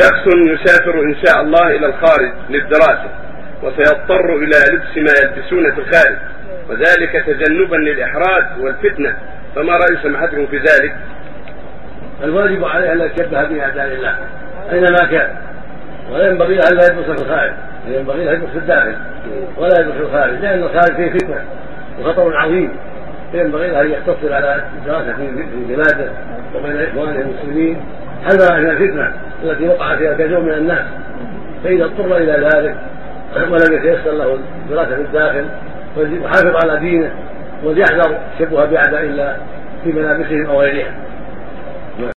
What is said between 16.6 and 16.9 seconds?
أن لا